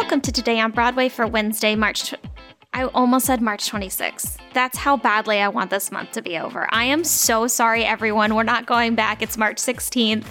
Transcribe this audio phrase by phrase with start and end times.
[0.00, 2.10] Welcome to Today on Broadway for Wednesday, March.
[2.10, 2.14] Tw-
[2.72, 4.38] I almost said March 26th.
[4.54, 6.66] That's how badly I want this month to be over.
[6.72, 8.34] I am so sorry, everyone.
[8.34, 9.20] We're not going back.
[9.22, 10.24] It's March 16th.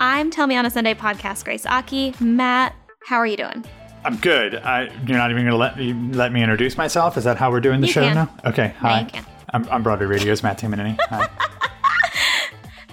[0.00, 2.14] I'm Tell Me on a Sunday podcast, Grace Aki.
[2.20, 2.74] Matt,
[3.06, 3.64] how are you doing?
[4.04, 4.56] I'm good.
[4.56, 7.16] I, you're not even going to let me let me introduce myself.
[7.16, 8.14] Is that how we're doing the You show can.
[8.14, 8.34] now?
[8.44, 8.74] Okay.
[8.78, 9.04] Hi.
[9.04, 9.24] can.
[9.50, 10.98] I'm, I'm Broadway Radio's Matt Tamanini.
[11.08, 11.28] Hi.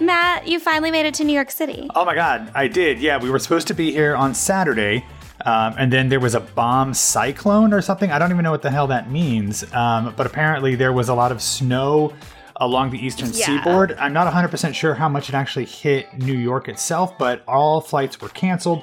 [0.00, 1.88] Matt, you finally made it to New York City.
[1.94, 3.00] oh my God, I did.
[3.00, 5.04] Yeah, we were supposed to be here on Saturday,
[5.44, 8.10] um, and then there was a bomb cyclone or something.
[8.10, 9.64] I don't even know what the hell that means.
[9.72, 12.12] Um, but apparently there was a lot of snow
[12.56, 13.46] along the eastern Yeah.
[13.46, 13.96] seaboard.
[13.98, 18.20] I'm not 100% sure how much it actually hit New York itself, but all flights
[18.20, 18.82] were canceled.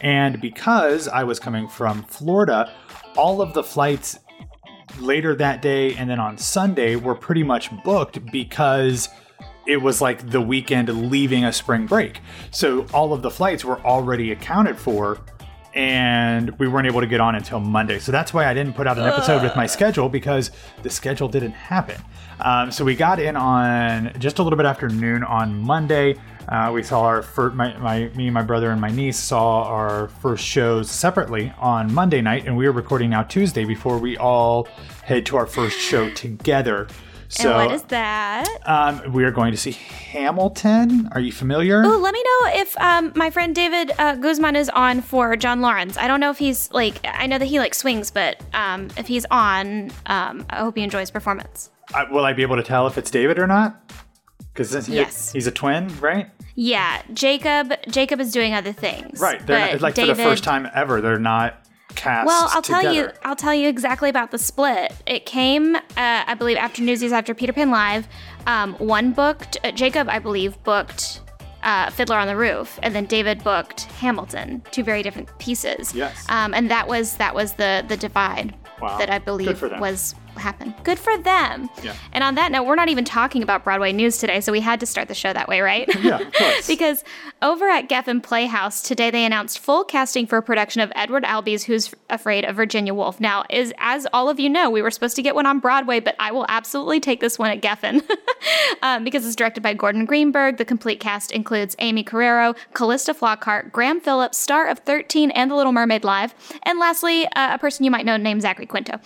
[0.00, 2.72] And because I was coming from Florida,
[3.16, 4.18] all of the flights
[4.98, 9.08] later that day and then on Sunday were pretty much booked because
[9.66, 12.20] it was like the weekend leaving a spring break.
[12.50, 15.18] So all of the flights were already accounted for
[15.74, 17.98] and we weren't able to get on until Monday.
[17.98, 20.50] So that's why I didn't put out an episode with my schedule because
[20.82, 22.00] the schedule didn't happen.
[22.40, 26.16] Um, so we got in on just a little bit after noon on Monday.
[26.48, 30.08] Uh, we saw our first, my, my, me, my brother, and my niece saw our
[30.08, 34.66] first shows separately on Monday night, and we are recording now Tuesday before we all
[35.04, 36.88] head to our first show together.
[37.30, 38.46] So, and what is that?
[38.64, 41.08] um, we are going to see Hamilton.
[41.12, 41.82] Are you familiar?
[41.82, 45.60] Ooh, let me know if um, my friend David uh, Guzman is on for John
[45.60, 45.96] Laurens.
[45.98, 49.06] I don't know if he's like, I know that he like swings, but um, if
[49.06, 51.70] he's on, um, I hope he enjoys performance.
[51.94, 53.92] Uh, will I be able to tell if it's David or not?
[54.52, 55.30] Because Yes.
[55.32, 56.30] he's a twin, right?
[56.54, 57.72] Yeah, Jacob.
[57.88, 59.20] Jacob is doing other things.
[59.20, 59.44] Right.
[59.46, 61.64] They're not, like David, for the first time ever, they're not
[61.98, 62.26] cast.
[62.26, 63.10] Well, I'll tell you.
[63.24, 64.92] I'll tell you exactly about the split.
[65.06, 68.08] It came, uh, I believe, after Newsies, after Peter Pan Live.
[68.46, 71.20] Um, one booked uh, Jacob, I believe, booked
[71.62, 74.62] uh, Fiddler on the Roof, and then David booked Hamilton.
[74.70, 75.94] Two very different pieces.
[75.94, 76.24] Yes.
[76.28, 78.96] Um, and that was that was the the divide Wow.
[78.98, 80.74] that I believe was happened.
[80.84, 81.68] Good for them.
[81.82, 81.94] Yeah.
[82.12, 84.80] And on that note, we're not even talking about Broadway news today, so we had
[84.80, 85.88] to start the show that way, right?
[86.02, 86.66] Yeah, of course.
[86.68, 87.04] because
[87.42, 91.64] over at Geffen Playhouse today, they announced full casting for a production of Edward Albee's
[91.64, 93.20] Who's Afraid of Virginia Woolf.
[93.20, 96.00] Now, is as all of you know, we were supposed to get one on Broadway,
[96.00, 98.02] but I will absolutely take this one at Geffen
[98.82, 100.56] um, because it's directed by Gordon Greenberg.
[100.56, 105.54] The complete cast includes Aimee Carrero, Calista Flockhart, Graham Phillips, star of 13 and The
[105.54, 106.34] Little Mermaid Live,
[106.64, 108.98] and lastly, uh, a person you might know named Zachary Quinto.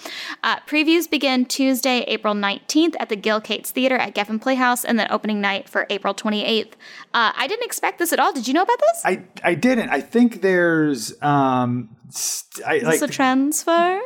[0.43, 4.99] Uh, previews begin Tuesday, April 19th at the Gil Cates Theater at Geffen Playhouse, and
[4.99, 6.73] then opening night for April 28th.
[7.15, 8.33] Uh, I didn't expect this at all.
[8.33, 9.03] Did you know about this?
[9.05, 9.91] I I didn't.
[9.91, 14.01] I think there's um st- I Is like this a transfer?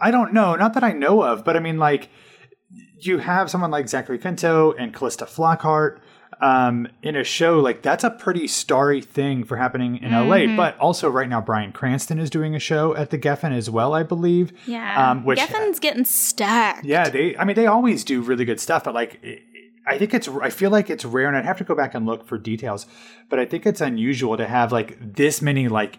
[0.00, 2.08] I don't know, not that I know of, but I mean like
[2.98, 6.00] you have someone like Zachary Quinto and Calista Flockhart
[6.40, 10.50] um, in a show like that's a pretty starry thing for happening in Mm-hmm.
[10.50, 10.56] LA.
[10.56, 13.94] But also right now, Bryan Cranston is doing a show at the Geffen as well,
[13.94, 14.52] I believe.
[14.66, 15.10] Yeah.
[15.10, 16.84] Um, which Geffen's getting stacked.
[16.84, 17.36] Yeah, they.
[17.36, 19.20] I mean, they always do really good stuff, but like,
[19.86, 20.28] I think it's.
[20.28, 22.86] I feel like it's rare, and I'd have to go back and look for details.
[23.28, 25.98] But I think it's unusual to have like this many like.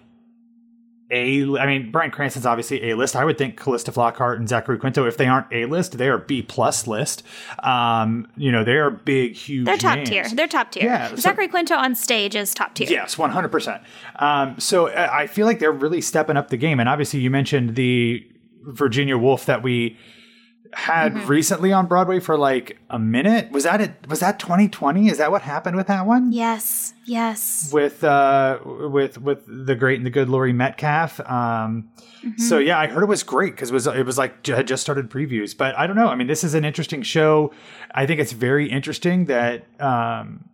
[1.09, 3.15] A, I mean, Bryan Cranston's obviously A list.
[3.15, 6.17] I would think Calista Flockhart and Zachary Quinto, if they aren't A list, they are
[6.17, 7.23] B plus list.
[7.63, 9.65] Um, you know, they are big, huge.
[9.65, 10.09] They're top names.
[10.09, 10.27] tier.
[10.33, 10.83] They're top tier.
[10.83, 12.87] Yeah, so- Zachary Quinto on stage is top tier.
[12.89, 13.81] Yes, one hundred percent.
[14.17, 17.29] Um, so uh, I feel like they're really stepping up the game, and obviously you
[17.29, 18.27] mentioned the
[18.63, 19.97] Virginia Woolf that we
[20.73, 21.27] had Mm-hmm.
[21.27, 23.51] recently on Broadway for like a minute.
[23.51, 23.93] Was that it?
[24.07, 25.07] Was that twenty twenty?
[25.09, 26.31] Is that what happened with that one?
[26.31, 26.93] Yes.
[27.05, 27.71] Yes.
[27.73, 31.19] With uh, with with the great and the good Laurie Metcalf.
[31.21, 32.41] Um, Mm-hmm.
[32.41, 34.81] So yeah, I heard it was great because it was it was like had just
[34.81, 35.55] started previews.
[35.55, 36.07] But I don't know.
[36.07, 37.53] I mean, this is an interesting show.
[37.93, 40.49] I think it's very interesting that um,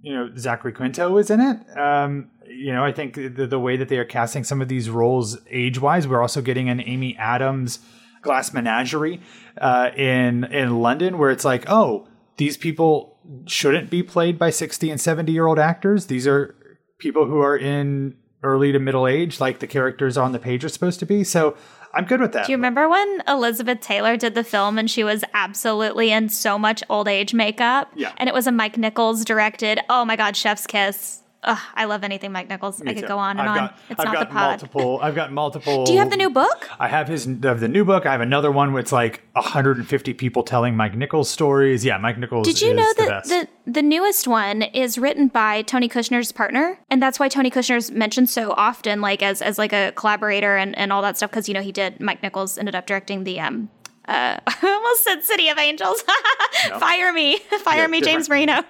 [0.00, 1.76] you know Zachary Quinto is in it.
[1.76, 4.88] Um, you know, I think the, the way that they are casting some of these
[4.88, 7.80] roles age wise, we're also getting an Amy Adams
[8.22, 9.20] Glass Menagerie
[9.60, 14.90] uh, in in London, where it's like, oh, these people shouldn't be played by sixty
[14.90, 16.06] and seventy year old actors.
[16.06, 16.54] These are
[16.98, 20.68] people who are in early to middle age, like the characters on the page are
[20.68, 21.24] supposed to be.
[21.24, 21.56] So
[21.94, 22.46] I'm good with that.
[22.46, 26.58] Do you remember when Elizabeth Taylor did the film and she was absolutely in so
[26.58, 27.90] much old age makeup?
[27.96, 28.12] Yeah.
[28.18, 29.80] And it was a Mike Nichols directed.
[29.88, 31.22] Oh my God, Chef's Kiss.
[31.44, 32.82] Ugh, I love anything Mike Nichols.
[32.82, 33.06] I could too.
[33.06, 33.56] go on and I've on.
[33.56, 34.48] Got, it's I've not got the pod.
[34.50, 34.98] multiple.
[35.00, 35.84] I've got multiple.
[35.84, 36.68] Do you have the new book?
[36.80, 38.06] I have his of the new book.
[38.06, 41.84] I have another one it's like 150 people telling Mike Nichols stories.
[41.84, 42.46] Yeah, Mike Nichols.
[42.46, 43.28] Did you is know the that best.
[43.28, 46.78] the, the newest one is written by Tony Kushner's partner?
[46.90, 50.76] And that's why Tony Kushner's mentioned so often, like as as like a collaborator and,
[50.76, 53.38] and all that stuff, because you know he did Mike Nichols ended up directing the
[53.38, 53.70] um
[54.08, 56.02] uh, I almost said City of Angels.
[56.80, 57.38] Fire me.
[57.62, 58.62] Fire me, James Marino.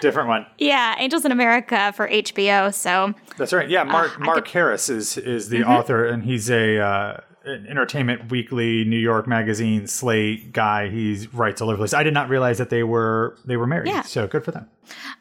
[0.00, 0.46] Different one.
[0.58, 2.72] yeah, Angels in America for HBO.
[2.72, 3.68] So That's right.
[3.68, 5.70] Yeah, Mark I Mark Harris is is the Mm-hmm.
[5.70, 10.88] author, and he's a uh, an Entertainment Weekly, New York Magazine, Slate guy.
[10.88, 11.94] He writes all over the place.
[11.94, 13.88] I did not realize that they were they were married.
[13.88, 14.02] Yeah.
[14.02, 14.68] So good for them.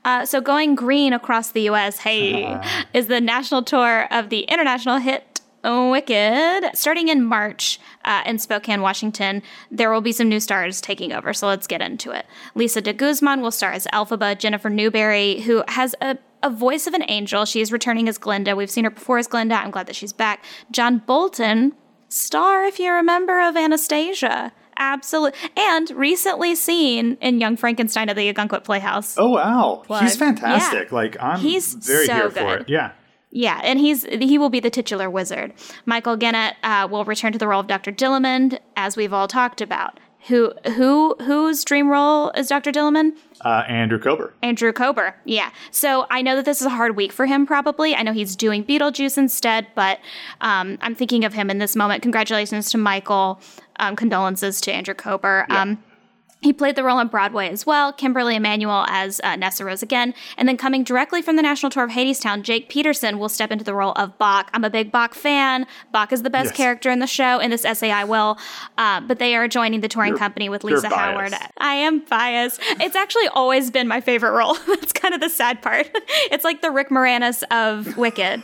[0.03, 1.99] Uh, so going green across the U.S.
[1.99, 2.57] Hey,
[2.93, 5.23] is the national tour of the international hit
[5.63, 6.75] Wicked.
[6.75, 11.33] Starting in March uh, in Spokane, Washington, there will be some new stars taking over.
[11.33, 12.25] So let's get into it.
[12.55, 14.37] Lissa deGuzman will star as Elphaba.
[14.37, 17.43] Jennafer Newberry, who has a a voice of an angel.
[17.43, 18.55] She is returning as Glinda.
[18.55, 19.55] We've seen her before as Glinda.
[19.55, 20.45] I'm glad that she's back.
[20.71, 21.73] John Bolton,
[22.07, 24.53] star, if you remember, of Anastasia.
[24.77, 25.37] Absolutely.
[25.57, 29.17] And recently seen in Young Frankenstein at the Ogunquit Playhouse.
[29.17, 30.03] Oh wow, Plug.
[30.03, 30.89] he's fantastic.
[30.89, 30.95] Yeah.
[30.95, 32.61] Like I'm He's very so here for good.
[32.61, 32.69] it.
[32.69, 32.91] Yeah.
[33.31, 35.53] Yeah, and he's he will be the titular wizard.
[35.85, 37.91] Michael Genet uh, will return to the role of Dr.
[37.91, 39.99] Dillamond, as we've all talked about.
[40.27, 42.71] Who who whose dream role is Dr.
[42.71, 43.13] Dillamond?
[43.41, 44.33] Uh, Andrew Kober.
[44.43, 45.15] Andrew Kober.
[45.25, 45.51] Yeah.
[45.71, 47.45] So I know that this is a hard week for him.
[47.45, 47.95] Probably.
[47.95, 49.99] I know he's doing Beetlejuice instead, but
[50.41, 52.01] um, I'm thinking of him in this moment.
[52.01, 53.39] Congratulations to Michael.
[53.77, 55.45] Um, condolences to Andrew Kober.
[55.49, 55.81] Um,
[56.41, 57.91] he played the role on Broadway as well.
[57.91, 60.13] Kimberly Immanuel as uh, Nessarose again.
[60.37, 63.65] And then coming directly from the national tour of Hadestown, Jake Peterson will step into
[63.65, 64.47] the role of Boq.
[64.53, 65.67] I'm a big Boq fan.
[65.93, 66.57] Boq is the best Yes.
[66.57, 67.39] character in the show.
[67.39, 68.37] In this essay, I will.
[68.77, 71.33] Uh, but they are joining the touring You're- company with Lisa Howard.
[71.57, 72.61] I am biased.
[72.79, 74.53] It's actually always been my favorite role.
[74.67, 75.89] That's kind of the sad part.
[76.31, 78.41] It's like the Rick Moranis of Wicked.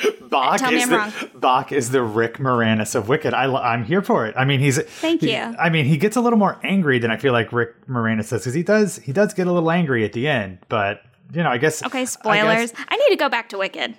[0.00, 1.10] Boq Tell me is I'm the wrong.
[1.40, 3.34] Boq is the Rick Moranis of Wicked.
[3.34, 4.34] I, am here for it.
[4.36, 5.38] I mean, he's Thank he- you.
[5.58, 8.42] I mean, he gets a little more angry than I feel like Rick Moranis does
[8.42, 10.58] because he does he does get a little angry at the end.
[10.68, 11.02] But
[11.32, 12.72] you know, I guess Okay, I spoilers.
[12.72, 13.94] guess- I, need to go back to Wicked.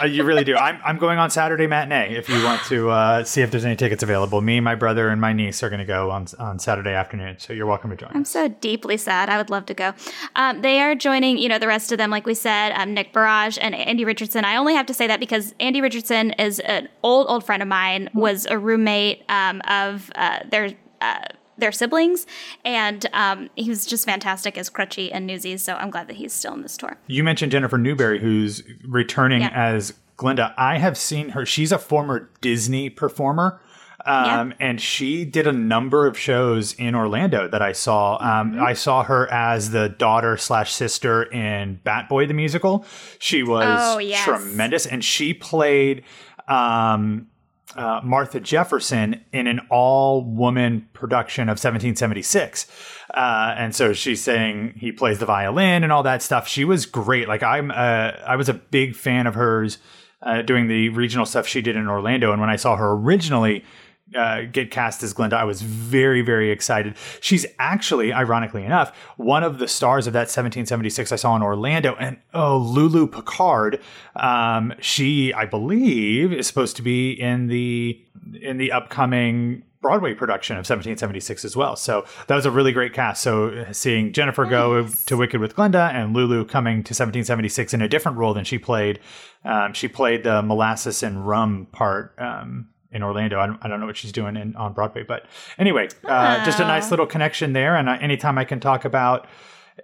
[0.00, 0.56] Uh, you really do.
[0.56, 3.76] I'm, I'm going on Saturday matinee if you want to uh, see if there's any
[3.76, 4.40] tickets available.
[4.40, 7.38] Me, my brother, and my niece are going to go on on Saturday afternoon.
[7.38, 8.10] So you're welcome to join.
[8.12, 9.28] I'm so deeply sad.
[9.28, 9.94] I would love to go.
[10.34, 13.12] Um, they are joining, you know, the rest of them, like we said, um, Nick
[13.12, 14.44] Barrage and Andy Richardson.
[14.44, 17.68] I only have to say that because Andy Richardson is an old, old friend of
[17.68, 20.72] mine, was a roommate um, of uh, their.
[21.00, 21.20] Uh,
[21.58, 22.26] their siblings,
[22.64, 25.62] and um, he was just fantastic as Crutchie and Newsies.
[25.62, 26.96] So I'm glad that he's still in this tour.
[27.06, 29.50] You mentioned Jennafer Newberry, who's returning Yeah.
[29.54, 30.54] as Glinda.
[30.56, 31.44] I have seen her.
[31.46, 33.60] She's a former Disney performer.
[34.04, 38.16] Um, And she did a number of shows in Orlando that I saw.
[38.20, 38.62] Um, Mm-hmm.
[38.62, 42.86] I saw her as the daughter slash sister in Bat Boy the musical.
[43.18, 44.22] She was Oh, yes.
[44.22, 46.04] tremendous, and she played
[46.48, 47.26] um,
[47.74, 52.66] uh, Martha Jefferson in an all woman production of 1776.
[53.12, 56.46] Uh, and so she's saying he plays the violin and all that stuff.
[56.46, 57.28] She was great.
[57.28, 59.78] Like I'm, uh, I was a big fan of hers
[60.22, 62.32] uh, doing the regional stuff she did in Orlando.
[62.32, 63.64] And when I saw her originally
[64.14, 66.96] uh, get cast as Glinda, I was very, very excited.
[67.20, 71.96] She's actually, ironically enough, one of the stars of that 1776 I saw in Orlando.
[71.96, 73.80] And oh, Lulu Picart,
[74.14, 78.00] um, she, I believe, is supposed to be in the
[78.40, 81.76] in the upcoming Broadway production of 1776 as well.
[81.76, 83.22] So that was a really great cast.
[83.22, 87.82] So uh, seeing Jennafer go to Wicked with Glinda and Lulu coming to 1776 in
[87.82, 88.98] a different role than she played.
[89.44, 92.14] Um, she played the molasses and rum part.
[92.18, 95.26] Um, in Orlando, I don't, I don't know what she's doing in, on Broadway, but
[95.58, 97.76] anyway, uh, just a nice little connection there.
[97.76, 99.26] And anytime I can talk about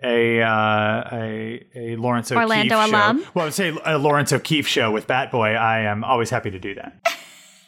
[0.02, 3.26] a uh, a, a Laurence O'Keefe Orlando show, alum?
[3.34, 6.50] well, I would say a Laurence O'Keefe show with Bat Boy, I am always happy
[6.50, 6.96] to do that.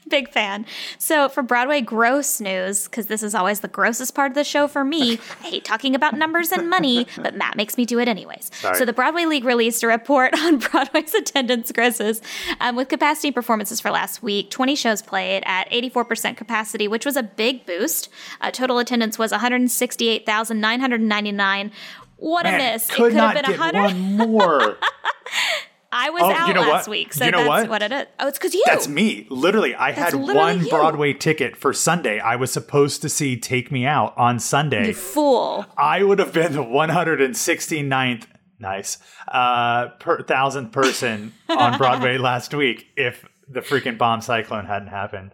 [0.08, 0.66] Big fan.
[0.98, 4.68] So for Broadway gross news, because this is always the grossest part of the show
[4.68, 8.08] for me, I hate talking about numbers and money, but Matt makes me do it
[8.08, 8.50] anyways.
[8.54, 8.76] Sorry.
[8.76, 12.20] So the Broadway League released a report on Broadway's attendance grosses
[12.60, 14.50] um, with capacity performances for last week.
[14.50, 18.08] 20 shows played at 84% capacity, which was a big boost.
[18.40, 21.72] Uh, total attendance was 168,999.
[22.16, 22.88] What a miss.
[22.90, 23.82] Could it could have not been get 100.
[23.82, 24.76] one more.
[25.96, 26.90] I was Oh, out you know last what?
[26.90, 27.70] week, so You know that's what?
[27.70, 27.82] what?
[27.82, 28.06] it is.
[28.18, 28.64] Oh, it's because you.
[28.66, 29.28] That's me.
[29.30, 30.68] Literally, I had literally one you.
[30.70, 32.18] Broadway ticket for Sunday.
[32.18, 34.88] I was supposed to see Take Me Out on Sunday.
[34.88, 35.64] You fool.
[35.78, 38.24] I would have been the 169th,
[38.58, 38.98] nice,
[39.28, 45.30] uh, per thousandth person on Broadway last week if the freaking bomb cyclone hadn't happened.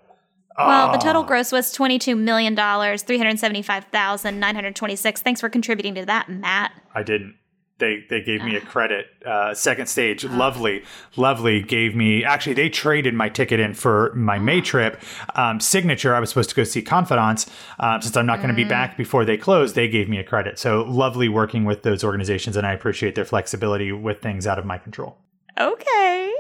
[0.58, 1.00] Well, the Ah.
[1.00, 5.22] total gross was $22 million, 375,926.
[5.22, 6.72] Thanks for contributing to that, Matt.
[6.94, 7.36] I didn't.
[7.80, 8.44] They they gave Ah.
[8.44, 9.06] me a credit.
[9.26, 10.84] Uh, second stage, lovely,
[11.16, 12.22] lovely gave me.
[12.24, 14.40] Actually, they traded my ticket in for my Ah.
[14.40, 15.00] May trip.
[15.34, 16.14] Um, signature.
[16.14, 17.50] I was supposed to go see Confidants.
[17.80, 20.24] Um, since I'm not going to be back before they close, they gave me a
[20.24, 20.58] credit.
[20.58, 24.64] So lovely working with those organizations, and I appreciate their flexibility with things out of
[24.64, 25.16] my control.
[25.58, 26.32] Okay.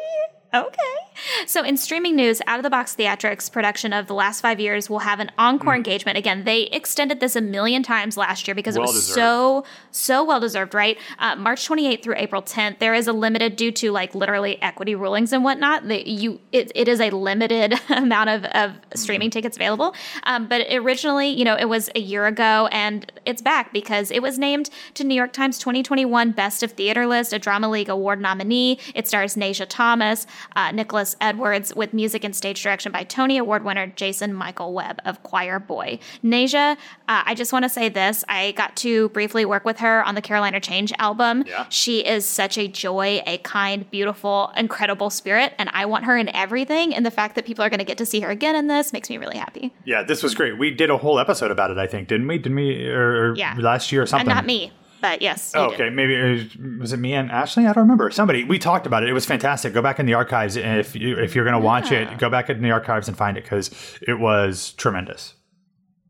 [0.54, 0.99] Okay.
[1.46, 4.88] So, in streaming news, Out of the Box Theatrics production of the last five years
[4.88, 6.18] will have an encore engagement.
[6.18, 9.14] Again, they extended this a million times last year because it was Well-deserved.
[9.14, 10.98] so, so well deserved, right?
[11.18, 12.78] Uh, March 28th through April 10th.
[12.78, 16.72] There is a limited, due to like literally equity rulings and whatnot, that you it,
[16.74, 19.94] it is a limited amount of, of streaming tickets available.
[20.24, 24.22] Um, but originally, you know, it was a year ago and it's back because it
[24.22, 28.20] was named to New York Times 2021 Best of Theater list, a Drama League Award
[28.20, 28.78] nominee.
[28.94, 33.64] It stars Nasia Thomas, uh, Nicholas Edwards, with music and stage direction by Tony Award
[33.64, 35.98] winner Jason Michael Webb of Choir Boy.
[36.24, 36.72] Nasia,
[37.08, 38.24] uh, I just want to say this.
[38.28, 41.44] I got to briefly work with her on the Caroline, or Change album.
[41.46, 41.66] Yeah.
[41.68, 46.28] She is such a joy, a kind, beautiful, incredible spirit, and I want her in
[46.34, 46.94] everything.
[46.94, 48.92] And the fact that people are going to get to see her again in this
[48.92, 49.72] makes me really happy.
[49.84, 50.58] Yeah, this was great.
[50.58, 52.38] We did a whole episode about it, I think, didn't we?
[52.38, 52.86] Didn't we?
[52.88, 53.54] Or, or Yeah.
[53.58, 54.28] last year or And something?
[54.28, 55.52] not me, but yes.
[55.54, 57.64] Oh, okay, maybe it was, was it me and Ashley?
[57.66, 58.10] I don't remember.
[58.10, 59.08] Somebody we talked about it.
[59.08, 59.72] It was fantastic.
[59.72, 62.12] Go back in the archives, and if you if you're going to watch Yeah.
[62.12, 63.70] it, go back in the archives and find it because
[64.06, 65.34] it was tremendous.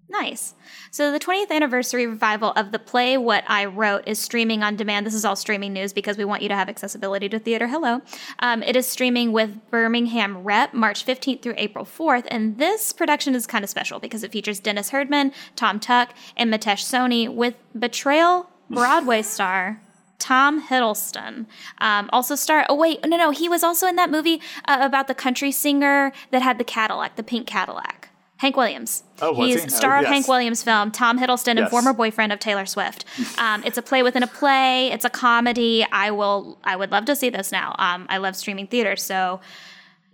[0.08, 0.54] Nice.
[0.90, 5.06] So the 20th anniversary revival of the play What I Wrote is streaming on demand.
[5.06, 7.68] This is all streaming news because we want you to have accessibility to theater.
[7.68, 8.00] Hello.
[8.40, 12.26] Um, it is streaming with Birmingham Rep March 15th through April 4th.
[12.28, 16.52] And this production is kind of special because it features Dennis Herdman, Thom Tuck, and
[16.52, 19.80] Mitesh Soni with Betrayal Broadway star
[20.18, 21.46] Tom Hiddleston.
[21.78, 22.66] Um, also star.
[22.68, 26.12] Oh wait, no, no, he was also in that movie uh, about the country singer
[26.30, 28.08] that had the Cadillac, the pink Cadillac.
[28.36, 29.02] Hank Williams.
[29.20, 29.68] Oh, was He's he?
[29.70, 30.12] star Oh, of yes.
[30.12, 33.04] Hank Williams film, Tom Hiddleston, and former boyfriend of Taylor Swift.
[33.38, 34.90] Um, it's a play within a play.
[34.90, 35.84] It's a comedy.
[35.92, 36.58] I will.
[36.64, 37.74] I would love to see this now.
[37.78, 39.40] Um, I love streaming theater, so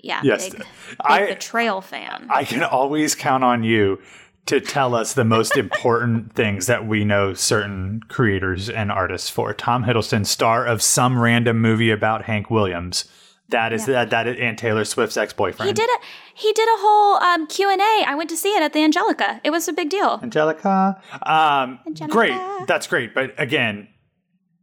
[0.00, 0.48] yeah, Yes.
[0.50, 0.66] big, big
[1.00, 2.26] I- betrayal fan.
[2.30, 4.00] I can always count on you
[4.46, 9.52] to tell us the most important things that we know certain creators and artists for.
[9.52, 13.04] Tom Hiddleston, star of some random movie about Hank Williams.
[13.48, 15.68] That is that that is and Taylor Swift's ex boyfriend.
[15.68, 15.98] he did a
[16.34, 18.04] he did a whole um, Q and A.
[18.08, 19.40] I went to see it at the Angelika.
[19.44, 20.18] It was a big deal.
[20.20, 21.00] Angelika.
[21.22, 22.12] Um, Angelika.
[22.12, 22.66] Great.
[22.66, 23.14] That's great.
[23.14, 23.86] But again,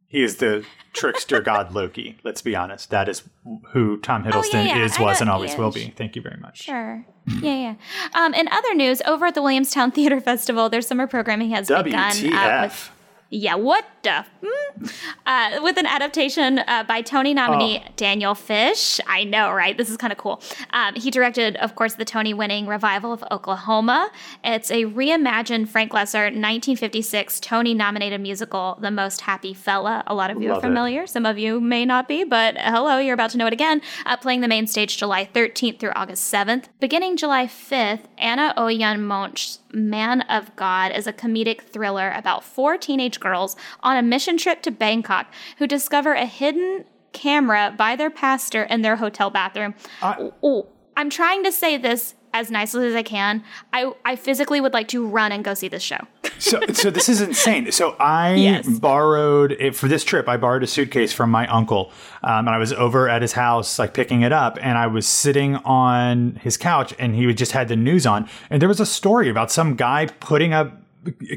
[0.07, 2.17] he is the trickster god Loki.
[2.25, 2.89] Let's be honest.
[2.89, 3.23] That is
[3.71, 4.83] who Tom Hiddleston Oh, yeah.
[4.83, 5.93] is, I was, and always will be.
[5.95, 6.63] Thank you very much.
[6.63, 7.05] Sure.
[7.25, 7.75] Yeah, yeah.
[8.13, 12.33] Um, in other news, over at the Williamstown Theater Festival, their summer programming has begun.
[12.33, 12.91] Uh, with,
[13.33, 14.25] yeah, what the?
[14.45, 14.85] Hmm?
[15.25, 17.89] Uh, with an adaptation uh, by Tony nominee Oh.
[17.95, 18.99] Daniel Fish.
[19.07, 19.77] I know, right?
[19.77, 20.41] This is kind of cool.
[20.71, 24.11] Um, he directed, of course, the Tony winning revival of Oklahoma.
[24.43, 30.03] It's a reimagined Frank Loesser 1956 Tony nominated musical, The Most Happy Fella.
[30.07, 30.69] A lot of you Love are it.
[30.69, 31.07] familiar.
[31.07, 33.81] Some of you may not be, but hello, you're about to know it again.
[34.05, 36.65] Uh, playing the main stage July 13th through August 7th.
[36.79, 42.77] Beginning July 5th, Anna Ouyang Moench's Man of God is a comedic thriller about four
[42.77, 45.25] teenage girls on a mission trip to Bangkok
[45.57, 49.73] who discover a hidden camera by their pastor in their hotel bathroom.
[50.01, 53.43] I- oh, I'm trying to say this as nicely as I can.
[53.71, 55.99] I, I physically would like to run and go see this show.
[56.39, 57.71] so so this is insane.
[57.71, 58.67] So I Yes.
[58.67, 60.27] borrowed it for this trip.
[60.27, 61.91] I borrowed a suitcase from my uncle,
[62.23, 65.05] um, and I was over at his house, like picking it up, and I was
[65.07, 68.85] sitting on his couch, and he just had the news on, and there was a
[68.85, 70.75] story about some guy putting a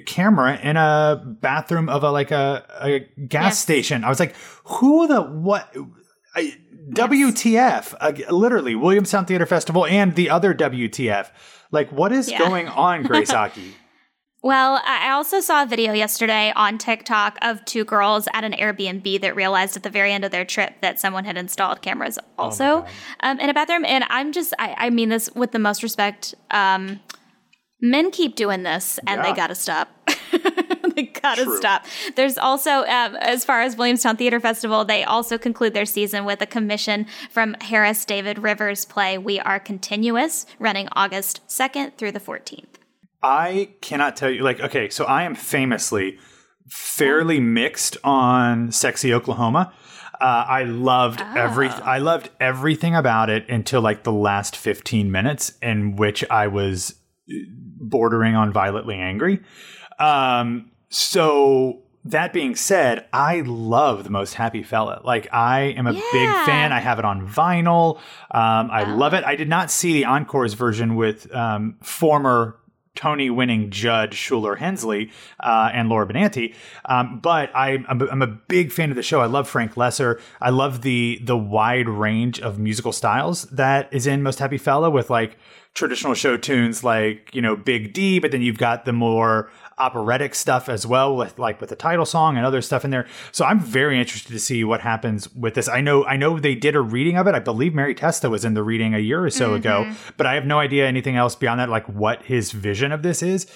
[0.06, 4.04] camera in a bathroom of a like a, a gas station.
[4.04, 5.74] I was like, who the what?
[6.34, 6.56] I,
[6.90, 7.94] WTF?
[8.00, 11.30] Uh, literally, Williamstown Theater Festival and the other WTF.
[11.72, 12.38] Like, what is Yeah.
[12.38, 13.74] going on, Grace Aki?
[14.42, 19.20] Well, I also saw a video yesterday on TikTok of two girls at an Airbnb
[19.22, 22.86] that realized at the very end of their trip that someone had installed cameras also
[23.20, 23.84] um, in a bathroom.
[23.84, 26.36] And I'm just, I, I mean this with the most respect.
[26.52, 27.00] Um,
[27.80, 29.22] men keep doing this and Yeah.
[29.30, 29.88] they gotta stop.
[30.96, 31.56] they gotta True.
[31.56, 31.84] stop.
[32.14, 36.40] There's also, um, as far as Williamstown Theater Festival, they also conclude their season with
[36.40, 42.20] a commission from Harrison David Rivers' play We Are Continuous, running August 2nd through the
[42.20, 42.64] 14th.
[43.22, 44.42] I cannot tell you.
[44.42, 46.18] Like, okay, so I am famously
[46.68, 49.72] fairly mixed on Sexy Oklahoma.
[50.20, 51.68] Uh, I loved every.
[51.68, 56.94] I loved everything about it until like the last fifteen minutes, in which I was
[57.28, 59.40] bordering on violently angry.
[59.98, 65.00] Um, so that being said, I love the most happy fella.
[65.04, 66.72] Like I am a big fan.
[66.72, 67.96] I have it on vinyl.
[68.30, 69.24] Um, I love it.
[69.24, 72.58] I did not see the encores version with um, former
[72.94, 76.54] Tony winning judge Shuler Hensley uh, and Laura Benanti.
[76.86, 79.20] Um, but I, I'm, a, I'm a big fan of the show.
[79.20, 80.20] I love Frank Loesser.
[80.40, 84.90] I love the the wide range of musical styles that is in Most Happy Fella
[84.90, 85.36] with like
[85.76, 90.34] traditional show tunes like you know Big D, but then you've got the more operatic
[90.34, 93.06] stuff as well with like with the title song and other stuff in there.
[93.30, 95.68] So I'm very interested to see what happens with this.
[95.68, 97.34] I know I know they did a reading of it.
[97.34, 99.56] I believe Mary Testa was in the reading a year or so mm-hmm.
[99.56, 103.02] ago, but I have no idea anything else beyond that, like what his vision of
[103.02, 103.46] this is.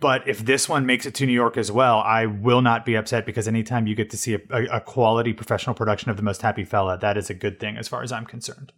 [0.00, 2.94] But if this one makes it to New York as well, I will not be
[2.94, 6.22] upset because anytime you get to see a, a, a quality professional production of The
[6.22, 8.72] Most Happy Fella, that is a good thing as far as I'm concerned.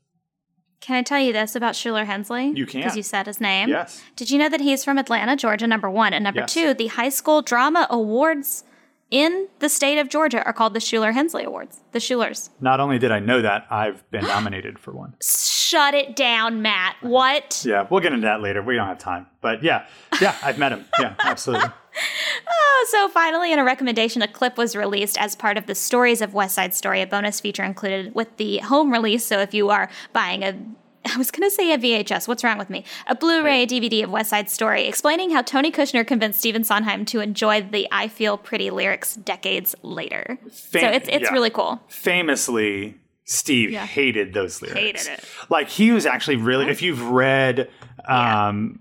[0.87, 2.53] Can I tell you this about Shuler Hensley?
[2.55, 2.81] You can.
[2.81, 3.71] Because you said his name.
[3.71, 4.01] Yes.
[4.15, 6.13] Did you know that he's from Atlanta, Georgia, number one?
[6.13, 6.55] And number yes.
[6.55, 8.63] two, the high school drama awards
[9.11, 11.81] in the state of Georgia are called the Shuler Hensley Awards.
[11.91, 12.51] The Shulers.
[12.61, 15.15] Not only did I know that, I've been nominated for one.
[15.23, 16.95] Shut it down, Matt.
[17.01, 17.65] What?
[17.67, 18.63] Yeah, we'll get into that later.
[18.63, 19.27] We don't have time.
[19.41, 19.87] But yeah,
[20.21, 20.85] yeah, I've met him.
[21.01, 21.69] Yeah, absolutely.
[22.49, 26.21] oh, so finally, in a recommendation, a clip was released as part of the Stories
[26.21, 29.27] of West Side Story, a bonus feature included with the home release.
[29.27, 30.57] So if you are buying a
[31.15, 32.27] I was going to say a VHS.
[32.27, 32.85] What's wrong with me?
[33.07, 37.21] A Blu-ray DVD of West Side Story, explaining how Tony Kushner convinced Stephen Sondheim to
[37.21, 40.39] enjoy the "I Feel Pretty" lyrics decades later.
[40.51, 41.33] Fam- so it's it's yeah.
[41.33, 41.81] really cool.
[41.89, 43.87] Famously, Steve yeah.
[43.87, 45.07] hated those lyrics.
[45.07, 45.25] Hated it.
[45.49, 46.69] Like he was actually really.
[46.69, 47.71] If you've read.
[48.09, 48.81] Um.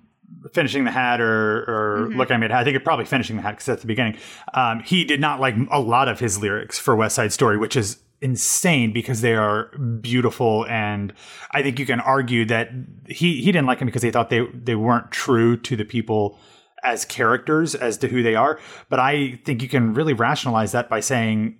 [0.54, 2.18] Finishing the Hat or, or mm-hmm.
[2.18, 2.60] Look I Made Hat.
[2.60, 4.18] I think it probably Finishing the Hat because at the beginning.
[4.54, 7.75] Um, he did not like a lot of his lyrics for West Side Story, which
[7.75, 9.66] is insane because they are
[10.02, 11.14] beautiful and
[11.52, 12.70] I think you can argue that
[13.08, 16.40] he he didn't like them because he thought they they weren't true to the people
[16.82, 18.58] as characters as to who they are
[18.90, 21.60] but I think you can really rationalize that by saying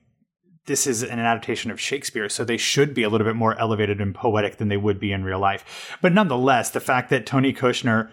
[0.65, 4.01] this is an adaptation of Shakespeare, so they should be a little bit more elevated
[4.01, 5.96] and poetic than they would be in real life.
[6.01, 8.10] But nonetheless, the fact that Tony Kushner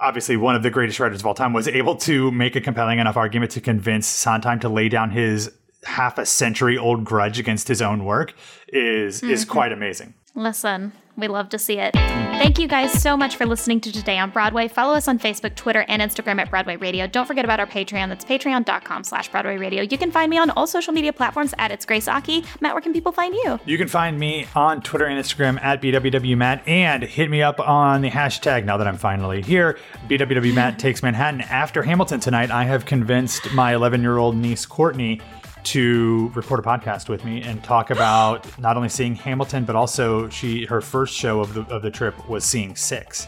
[0.00, 2.98] obviously one of the greatest writers of all time, was able to make a compelling
[2.98, 5.52] enough argument to convince Sondheim to lay down his
[5.84, 8.34] half a century old grudge against his own work
[8.68, 9.30] is mm-hmm.
[9.30, 10.14] is quite amazing.
[10.36, 11.94] Listen, we love to see it.
[11.94, 14.68] Thank you guys so much for listening to Today on Broadway.
[14.68, 17.06] Follow us on Facebook, Twitter, and Instagram at Broadway Radio.
[17.06, 18.10] Don't forget about our Patreon.
[18.10, 19.82] That's patreon.com slash Broadway Radio.
[19.82, 22.44] You can find me on all social media platforms at It's Grace Aki.
[22.60, 23.58] Matt, where can people find you?
[23.64, 28.02] You can find me on Twitter and Instagram at BWWMatt and hit me up on
[28.02, 29.78] the hashtag now that I'm finally here.
[30.06, 31.40] BWWMatt takes Manhattan.
[31.40, 35.22] After Hamilton tonight, I have convinced my 11 year old niece, Courtney,
[35.66, 40.28] to record a podcast with me and talk about not only seeing Hamilton, but also
[40.28, 43.26] she her first show of the of the trip was seeing Six.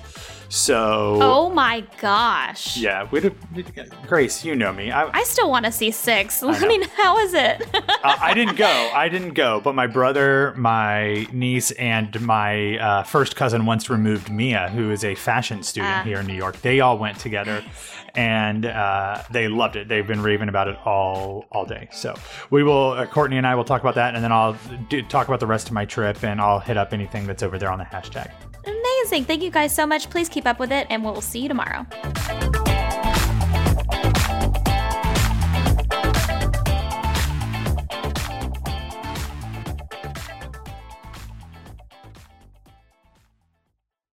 [0.49, 1.19] So.
[1.21, 2.77] Oh my gosh.
[2.79, 3.31] Yeah, we
[4.07, 4.91] Grace, you know me.
[4.91, 6.43] I, I still want to see Six.
[6.43, 7.63] I, I mean, how is it?
[7.75, 8.67] uh, I didn't go.
[8.67, 14.31] I didn't go, but my brother, my niece, and my uh, first cousin once removed
[14.31, 16.61] Mia, who is a fashion student uh, here in New York.
[16.63, 17.63] They all went together
[18.15, 19.89] and uh, they loved it.
[19.89, 21.89] They've been raving about it all all day.
[21.93, 22.15] So
[22.51, 24.57] we will, uh, Courtney and I will talk about that, and then I'll
[24.89, 27.59] do, talk about the rest of my trip, and I'll hit up anything that's over
[27.59, 28.31] there on the hashtag.
[29.09, 29.25] Amazing!
[29.25, 30.11] Thank you guys so much.
[30.11, 31.87] Please keep up with it, and we'll see you tomorrow.